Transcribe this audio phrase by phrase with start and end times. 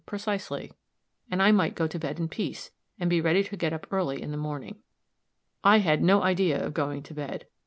[0.07, 0.71] precisely,
[1.29, 4.19] and I might go to bed in peace, and be ready to get up early
[4.19, 4.79] in the morning."
[5.63, 7.45] I had no idea of going to bed.